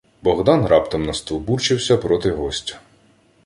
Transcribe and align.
Богдан 0.21 0.65
раптом 0.65 1.03
настовбурчився 1.05 1.97
проти 1.97 2.31
гостя: 2.31 2.79